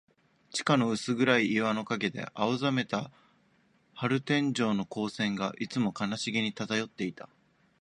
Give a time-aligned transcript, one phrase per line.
[0.51, 3.11] 地下の薄暗い岩の影で、青ざめた
[3.95, 7.29] 玻璃天井の光線が、いつも悲しげに漂っていた。